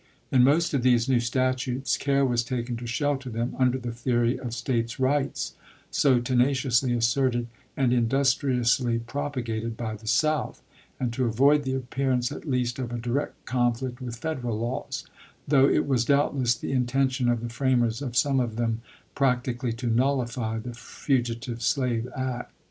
[0.31, 4.35] In most of these new statutes care was taken to shelter them under the theory
[4.39, 5.53] of States rights,
[5.91, 7.45] so tenaciously asserted
[7.77, 10.63] and industriously propagated by the South,
[10.99, 15.05] and to avoid the appearance at least of a direct conflict with Federal laws;
[15.47, 18.81] though it was doubtless the intention of the framers of some of them
[19.15, 22.51] practi cally to nullify the fugitive slave act.